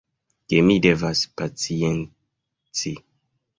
Ke 0.53 0.61
mi 0.69 0.77
devas 0.85 1.21
pacienci. 1.43 2.97